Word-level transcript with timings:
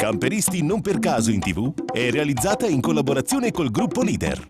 Camperisti 0.00 0.62
non 0.62 0.80
per 0.80 0.98
caso 0.98 1.30
in 1.30 1.40
tv 1.40 1.74
è 1.92 2.10
realizzata 2.10 2.66
in 2.66 2.80
collaborazione 2.80 3.50
col 3.50 3.70
gruppo 3.70 4.00
Leader. 4.00 4.46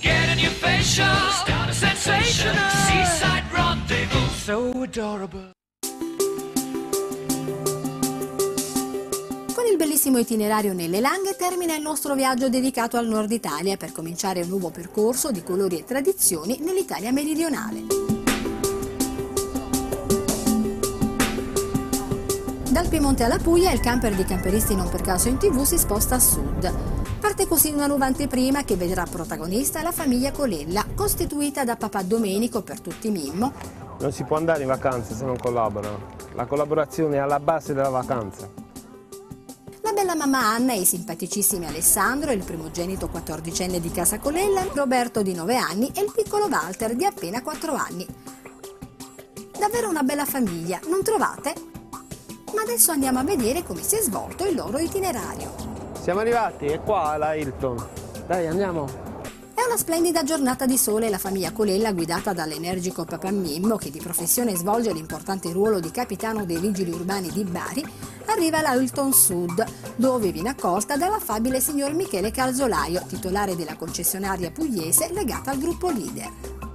Get 0.00 0.28
a 0.28 0.34
new 0.36 0.48
facial, 0.48 1.32
start 1.32 1.70
a 1.70 1.72
sensation. 1.72 2.73
Adorable. 4.96 5.50
Con 9.52 9.66
il 9.68 9.76
bellissimo 9.76 10.18
itinerario 10.18 10.72
nelle 10.72 11.00
Langhe 11.00 11.34
termina 11.36 11.74
il 11.74 11.82
nostro 11.82 12.14
viaggio 12.14 12.48
dedicato 12.48 12.96
al 12.96 13.08
nord 13.08 13.32
Italia 13.32 13.76
per 13.76 13.90
cominciare 13.90 14.42
un 14.42 14.50
nuovo 14.50 14.70
percorso 14.70 15.32
di 15.32 15.42
colori 15.42 15.80
e 15.80 15.84
tradizioni 15.84 16.58
nell'Italia 16.60 17.10
meridionale. 17.10 17.82
Dal 22.70 22.88
Piemonte 22.88 23.24
alla 23.24 23.38
Puglia 23.38 23.72
il 23.72 23.80
camper 23.80 24.14
di 24.14 24.24
Camperisti 24.24 24.76
non 24.76 24.88
per 24.88 25.00
caso 25.00 25.26
in 25.26 25.38
tv 25.38 25.64
si 25.64 25.76
sposta 25.76 26.14
a 26.14 26.20
sud. 26.20 26.72
Parte 27.18 27.48
così 27.48 27.72
una 27.72 27.88
nuova 27.88 28.06
anteprima 28.06 28.62
che 28.62 28.76
vedrà 28.76 29.04
protagonista 29.10 29.82
la 29.82 29.92
famiglia 29.92 30.30
Colella, 30.30 30.86
costituita 30.94 31.64
da 31.64 31.74
papà 31.74 32.02
Domenico 32.02 32.62
per 32.62 32.80
tutti 32.80 33.10
Mimmo, 33.10 33.82
Non 34.00 34.12
si 34.12 34.24
può 34.24 34.36
andare 34.36 34.62
in 34.62 34.68
vacanza 34.68 35.14
se 35.14 35.24
non 35.24 35.36
collaborano. 35.36 36.12
La 36.34 36.46
collaborazione 36.46 37.16
è 37.16 37.18
alla 37.18 37.40
base 37.40 37.74
della 37.74 37.90
vacanza. 37.90 38.48
La 39.82 39.92
bella 39.92 40.14
mamma 40.14 40.38
Anna 40.38 40.72
e 40.72 40.80
i 40.80 40.84
simpaticissimi 40.84 41.66
Alessandro, 41.66 42.32
il 42.32 42.42
primogenito 42.42 43.08
quattordicenne 43.08 43.80
di 43.80 43.90
casa 43.90 44.18
Colella, 44.18 44.66
Roberto 44.72 45.22
di 45.22 45.34
9 45.34 45.56
anni 45.56 45.92
e 45.94 46.00
il 46.00 46.12
piccolo 46.14 46.46
Walter 46.46 46.94
di 46.94 47.04
appena 47.04 47.42
4 47.42 47.74
anni. 47.74 48.06
Davvero 49.58 49.88
una 49.88 50.02
bella 50.02 50.24
famiglia, 50.24 50.80
non 50.88 51.02
trovate? 51.02 51.54
Ma 52.54 52.62
adesso 52.62 52.92
andiamo 52.92 53.18
a 53.18 53.24
vedere 53.24 53.62
come 53.62 53.82
si 53.82 53.96
è 53.96 54.00
svolto 54.00 54.46
il 54.46 54.54
loro 54.54 54.78
itinerario. 54.78 55.52
Siamo 56.00 56.20
arrivati, 56.20 56.66
è 56.66 56.80
qua 56.80 57.16
la 57.16 57.34
Hilton. 57.34 57.86
Dai, 58.26 58.46
andiamo. 58.46 59.03
Una 59.66 59.78
splendida 59.78 60.22
giornata 60.24 60.66
di 60.66 60.76
sole 60.76 61.06
e 61.06 61.10
la 61.10 61.18
famiglia 61.18 61.50
Colella, 61.50 61.92
guidata 61.92 62.34
dall'energico 62.34 63.04
papà 63.04 63.30
Mimmo, 63.30 63.76
che 63.76 63.90
di 63.90 63.98
professione 63.98 64.54
svolge 64.54 64.92
l'importante 64.92 65.50
ruolo 65.52 65.80
di 65.80 65.90
capitano 65.90 66.44
dei 66.44 66.58
vigili 66.58 66.92
urbani 66.92 67.30
di 67.30 67.44
Bari, 67.44 67.84
arriva 68.26 68.58
alla 68.58 68.74
Hilton 68.74 69.12
Sud, 69.12 69.64
dove 69.96 70.30
viene 70.32 70.50
accolta 70.50 70.96
dall'affabile 70.96 71.60
signor 71.60 71.94
Michele 71.94 72.30
Calzolaio, 72.30 73.04
titolare 73.08 73.56
della 73.56 73.74
concessionaria 73.74 74.50
pugliese 74.50 75.10
legata 75.12 75.50
al 75.50 75.58
gruppo 75.58 75.88
Leader. 75.90 76.30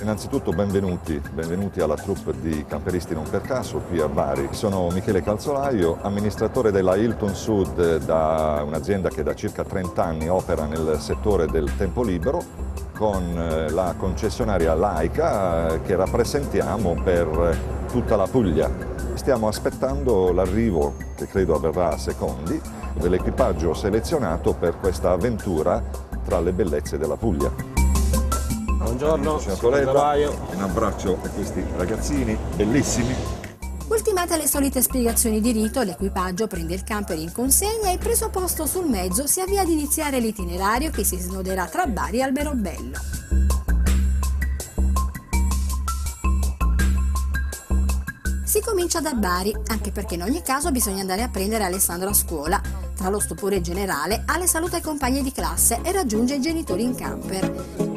Innanzitutto 0.00 0.52
benvenuti, 0.52 1.20
benvenuti 1.34 1.80
alla 1.80 1.96
troupe 1.96 2.32
di 2.40 2.64
Camperisti 2.66 3.12
Non 3.12 3.28
per 3.28 3.42
caso 3.42 3.82
qui 3.86 4.00
a 4.00 4.08
Bari. 4.08 4.48
Sono 4.52 4.88
Michele 4.88 5.22
Calzolaio, 5.22 5.98
amministratore 6.00 6.72
della 6.72 6.96
Hilton 6.96 7.34
Sud, 7.34 7.98
da 7.98 8.62
un'azienda 8.64 9.10
che 9.10 9.22
da 9.22 9.34
circa 9.34 9.62
30 9.62 10.02
anni 10.02 10.28
opera 10.30 10.64
nel 10.64 10.96
settore 10.98 11.46
del 11.46 11.76
tempo 11.76 12.02
libero 12.02 12.69
con 13.00 13.34
eh, 13.34 13.70
la 13.70 13.94
concessionaria 13.96 14.74
Laica 14.74 15.72
eh, 15.72 15.80
che 15.80 15.96
rappresentiamo 15.96 17.00
per 17.02 17.26
eh, 17.26 17.88
tutta 17.90 18.14
la 18.14 18.26
Puglia. 18.26 18.70
Stiamo 19.14 19.48
aspettando 19.48 20.30
l'arrivo, 20.32 20.96
che 21.16 21.26
credo 21.26 21.54
avverrà 21.54 21.92
a 21.92 21.96
secondi, 21.96 22.60
dell'equipaggio 22.92 23.72
selezionato 23.72 24.52
per 24.52 24.76
questa 24.78 25.12
avventura 25.12 25.82
tra 26.22 26.40
le 26.40 26.52
bellezze 26.52 26.98
della 26.98 27.16
Puglia. 27.16 27.50
Buongiorno, 28.66 29.38
signor 29.38 29.56
signor. 29.56 29.72
Calzolaio. 29.72 30.36
Un 30.52 30.60
abbraccio 30.60 31.16
a 31.22 31.28
questi 31.28 31.64
ragazzini 31.78 32.36
bellissimi. 32.54 33.39
Ultimate 34.00 34.38
le 34.38 34.46
solite 34.46 34.80
spiegazioni 34.80 35.42
di 35.42 35.52
rito, 35.52 35.82
l'equipaggio 35.82 36.46
prende 36.46 36.72
il 36.72 36.84
camper 36.84 37.18
in 37.18 37.32
consegna 37.32 37.90
e 37.90 37.98
preso 37.98 38.30
posto 38.30 38.64
sul 38.64 38.88
mezzo 38.88 39.26
si 39.26 39.40
avvia 39.40 39.60
ad 39.60 39.68
iniziare 39.68 40.20
l'itinerario 40.20 40.90
che 40.90 41.04
si 41.04 41.18
snoderà 41.18 41.66
tra 41.66 41.86
Bari 41.86 42.16
e 42.16 42.22
Alberobello. 42.22 42.98
Si 48.42 48.62
comincia 48.62 49.02
da 49.02 49.12
Bari, 49.12 49.54
anche 49.66 49.92
perché 49.92 50.14
in 50.14 50.22
ogni 50.22 50.40
caso 50.40 50.70
bisogna 50.70 51.02
andare 51.02 51.20
a 51.20 51.28
prendere 51.28 51.64
Alessandro 51.64 52.08
a 52.08 52.14
scuola. 52.14 52.58
Tra 52.96 53.10
lo 53.10 53.20
stupore 53.20 53.60
generale, 53.60 54.22
Ale 54.24 54.46
saluta 54.46 54.78
i 54.78 54.82
compagni 54.82 55.22
di 55.22 55.30
classe 55.30 55.78
e 55.82 55.92
raggiunge 55.92 56.36
i 56.36 56.40
genitori 56.40 56.84
in 56.84 56.94
camper. 56.94 57.89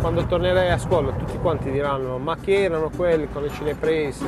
Quando 0.00 0.26
tornerai 0.26 0.70
a 0.70 0.78
scuola 0.78 1.12
tutti 1.12 1.38
quanti 1.38 1.70
diranno 1.70 2.18
ma 2.18 2.36
chi 2.36 2.52
erano 2.52 2.90
quelli 2.90 3.28
come 3.30 3.50
ce 3.50 3.64
le 3.64 3.74
prese? 3.74 4.24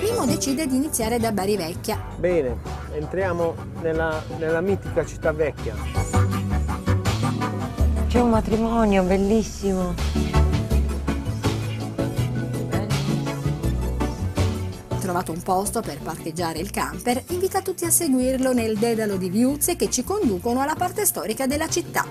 Mimo 0.00 0.26
decide 0.26 0.66
di 0.66 0.76
iniziare 0.76 1.18
da 1.18 1.32
Bari 1.32 1.56
Vecchia, 1.56 1.98
Bene, 2.16 2.56
entriamo 2.92 3.54
nella, 3.80 4.22
nella 4.38 4.60
mitica 4.60 5.04
città 5.04 5.32
vecchia. 5.32 5.74
C'è 8.08 8.20
un 8.20 8.30
matrimonio 8.30 9.02
bellissimo. 9.04 10.39
Trovato 15.10 15.32
un 15.32 15.42
posto 15.42 15.80
per 15.80 15.98
parcheggiare 15.98 16.60
il 16.60 16.70
camper, 16.70 17.24
invita 17.30 17.62
tutti 17.62 17.84
a 17.84 17.90
seguirlo 17.90 18.52
nel 18.52 18.78
dedalo 18.78 19.16
di 19.16 19.28
viuzze 19.28 19.74
che 19.74 19.90
ci 19.90 20.04
conducono 20.04 20.60
alla 20.60 20.76
parte 20.76 21.04
storica 21.04 21.48
della 21.48 21.68
città. 21.68 22.04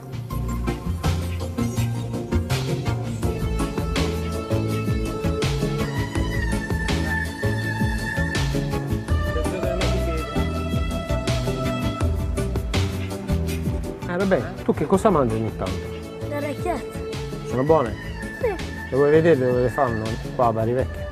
Eh 14.09 14.17
vabbè, 14.17 14.63
tu 14.65 14.73
che 14.73 14.85
cosa 14.85 15.09
mangi 15.09 15.35
ogni 15.35 15.55
tanto? 15.55 16.27
Le 16.27 16.35
orecchiette? 16.35 17.11
Sono 17.47 17.63
buone? 17.63 17.95
Sì. 18.41 18.47
Le 18.89 18.97
vuoi 18.97 19.09
vedere 19.09 19.37
dove 19.37 19.61
le 19.61 19.69
fanno? 19.69 20.03
Qua 20.35 20.47
a 20.47 20.51
Bari 20.51 20.73
Vecchia. 20.73 21.08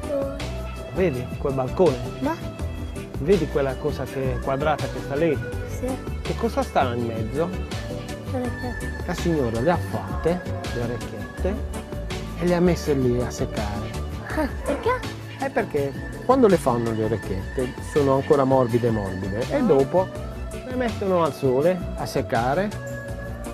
Vedi 0.93 1.25
quel 1.37 1.53
balcone? 1.53 1.95
Ma? 2.19 2.35
Vedi 3.19 3.47
quella 3.49 3.75
cosa 3.75 4.03
che 4.03 4.39
quadrata 4.43 4.85
che 4.85 4.99
sta 5.03 5.15
lì? 5.15 5.37
Sì. 5.79 5.87
Che 6.21 6.35
cosa 6.35 6.61
sta 6.63 6.93
in 6.93 7.05
mezzo? 7.05 7.49
Le 8.31 8.37
orecchiette. 8.37 9.03
La 9.05 9.13
signora 9.13 9.59
le 9.61 9.71
ha 9.71 9.77
fatte, 9.77 10.41
le 10.73 10.81
orecchiette, 10.81 11.55
e 12.39 12.45
le 12.45 12.55
ha 12.55 12.59
messe 12.59 12.93
lì 12.93 13.21
a 13.21 13.29
seccare. 13.29 13.89
Ah, 14.35 14.47
perché? 14.63 14.99
È 15.39 15.49
perché 15.49 15.91
quando 16.25 16.47
le 16.47 16.57
fanno 16.57 16.91
le 16.91 17.03
orecchiette 17.05 17.73
sono 17.91 18.15
ancora 18.15 18.43
morbide 18.43 18.89
morbide 18.89 19.45
e 19.51 19.61
dopo 19.63 20.07
le 20.49 20.75
mettono 20.75 21.23
al 21.23 21.33
sole 21.33 21.79
a 21.95 22.05
seccare 22.05 22.69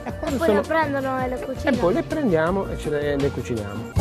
e 0.05 0.11
quando 0.17 0.37
Poi 0.37 0.47
sono... 0.47 0.61
le 0.61 0.67
prendono 0.67 1.21
e 1.23 1.27
le 1.27 1.39
E 1.41 1.45
cucinano. 1.45 1.77
poi 1.77 1.93
le 1.93 2.03
prendiamo 2.03 2.67
e 2.67 2.89
le, 2.89 3.15
le 3.17 3.29
cuciniamo. 3.31 3.91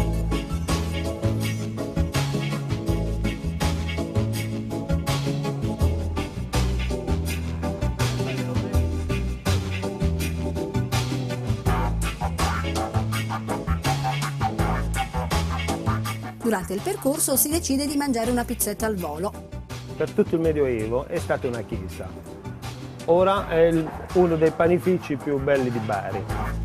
Durante 16.52 16.74
il 16.74 16.82
percorso 16.82 17.34
si 17.34 17.48
decide 17.48 17.86
di 17.86 17.96
mangiare 17.96 18.30
una 18.30 18.44
pizzetta 18.44 18.84
al 18.84 18.96
volo. 18.96 19.32
Per 19.96 20.10
tutto 20.10 20.34
il 20.34 20.42
Medioevo 20.42 21.06
è 21.06 21.18
stata 21.18 21.48
una 21.48 21.62
chiesa. 21.62 22.06
Ora 23.06 23.48
è 23.48 23.72
uno 24.12 24.36
dei 24.36 24.50
panifici 24.50 25.16
più 25.16 25.38
belli 25.38 25.70
di 25.70 25.78
Bari. 25.78 26.61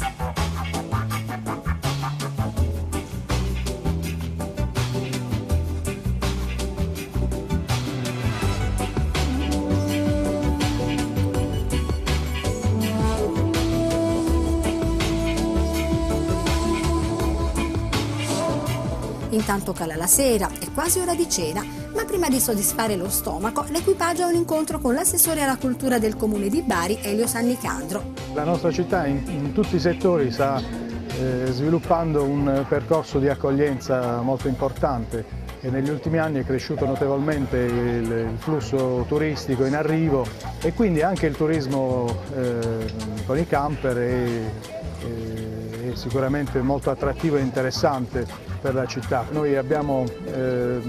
Intanto 19.38 19.72
cala 19.72 19.96
la 19.96 20.08
sera, 20.08 20.50
è 20.58 20.66
quasi 20.74 20.98
ora 21.00 21.14
di 21.14 21.30
cena, 21.30 21.64
Ma 21.94 22.06
prima 22.06 22.28
di 22.28 22.40
soddisfare 22.40 22.96
lo 22.96 23.08
stomaco, 23.08 23.66
l'equipaggio 23.70 24.24
ha 24.24 24.28
un 24.28 24.34
incontro 24.34 24.80
con 24.80 24.96
l'assessore 24.96 25.44
alla 25.44 25.58
cultura 25.58 26.00
del 26.00 26.16
comune 26.16 26.50
di 26.50 26.64
Bari, 26.64 26.98
Elio 27.04 27.28
Sannicandro. 27.28 28.14
La 28.34 28.44
nostra 28.44 28.72
città 28.72 29.06
in, 29.06 29.22
in 29.28 29.54
tutti 29.54 29.76
i 29.76 29.80
settori 29.80 30.32
sta 30.32 30.60
eh, 30.60 31.52
sviluppando 31.52 32.24
un 32.24 32.66
percorso 32.68 33.20
di 33.20 33.30
accoglienza 33.30 34.22
molto 34.22 34.48
importante 34.48 35.24
e 35.62 35.70
negli 35.70 35.90
ultimi 35.90 36.18
anni 36.18 36.40
è 36.40 36.44
cresciuto 36.44 36.88
notevolmente 36.88 37.58
il, 37.58 38.12
il 38.12 38.38
flusso 38.38 39.06
turistico 39.08 39.66
in 39.66 39.76
arrivo 39.76 40.26
e 40.62 40.74
quindi 40.74 41.04
anche 41.04 41.28
il 41.28 41.36
turismo 41.36 42.24
eh, 42.36 42.86
con 43.28 43.38
i 43.38 43.46
camper 43.46 43.98
è, 43.98 44.26
è, 45.06 45.90
è 45.92 45.96
sicuramente 45.96 46.60
molto 46.62 46.90
attrattivo 46.90 47.38
e 47.38 47.42
interessante 47.42 48.47
per 48.60 48.74
la 48.74 48.86
città. 48.86 49.26
Noi 49.32 49.56
abbiamo 49.56 50.06
eh, 50.26 50.80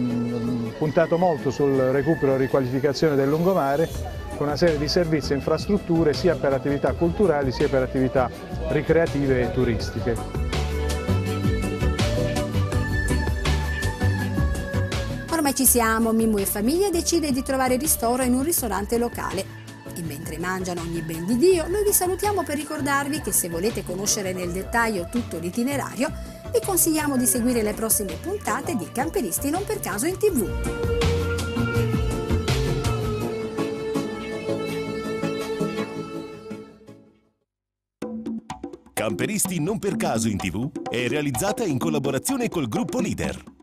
puntato 0.79 1.19
molto 1.19 1.51
sul 1.51 1.77
recupero 1.77 2.35
e 2.35 2.39
riqualificazione 2.39 3.15
del 3.15 3.29
lungomare 3.29 3.89
con 4.37 4.47
una 4.47 4.57
serie 4.57 4.79
di 4.79 4.89
servizi 4.89 5.33
e 5.33 5.37
infrastrutture 5.37 6.13
sia 6.13 6.37
per 6.37 6.53
attività 6.53 6.93
culturali 6.93 7.51
sia 7.51 7.69
per 7.69 7.83
attività 7.83 8.31
ricreative 8.69 9.43
e 9.43 9.53
turistiche. 9.53 10.17
Ormai 15.31 15.55
ci 15.55 15.67
siamo, 15.67 16.13
Mimmo 16.13 16.39
e 16.39 16.47
famiglia 16.47 16.91
decide 16.91 17.33
di 17.33 17.43
trovare 17.43 17.77
ristoro 17.77 18.23
in 18.23 18.35
un 18.35 18.43
ristorante 18.43 18.99
locale. 18.99 19.68
Mangiano 20.39 20.83
ogni 20.83 21.03
ben 21.03 21.27
di 21.27 21.37
Dio, 21.37 21.67
noi 21.67 21.83
vi 21.85 21.93
salutiamo 21.93 22.45
per 22.45 22.57
ricordarvi 22.57 23.21
che 23.21 23.33
se 23.33 23.49
volete 23.49 23.85
conoscere 23.85 24.33
nel 24.33 24.53
dettaglio 24.53 25.09
tutto 25.11 25.39
l'itinerario, 25.39 26.11
vi 26.53 26.61
consigliamo 26.65 27.17
di 27.17 27.27
seguire 27.27 27.63
le 27.63 27.75
prossime 27.75 28.15
puntate 28.15 28.77
di 28.77 28.87
Camperisti 28.93 29.51
non 29.51 29.65
per 29.65 29.81
caso 29.81 30.07
in 30.07 30.17
tv. 30.17 30.97
Camperisti 38.93 39.61
non 39.61 39.79
per 39.79 39.97
caso 39.97 40.29
in 40.29 40.37
tv 40.37 40.71
è 40.89 41.09
realizzata 41.09 41.65
in 41.65 41.79
collaborazione 41.79 42.49
col 42.49 42.69
gruppo 42.69 43.01
Leader. 43.01 43.58